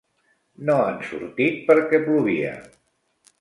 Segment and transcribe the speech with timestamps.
[0.69, 2.57] No han sortit perquè plovia.